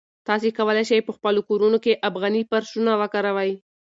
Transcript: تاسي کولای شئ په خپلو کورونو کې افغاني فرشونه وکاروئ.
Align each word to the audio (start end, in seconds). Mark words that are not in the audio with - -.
تاسي 0.27 0.49
کولای 0.57 0.83
شئ 0.89 0.99
په 1.07 1.11
خپلو 1.17 1.39
کورونو 1.49 1.77
کې 1.83 1.99
افغاني 2.09 2.41
فرشونه 2.49 2.91
وکاروئ. 3.01 3.51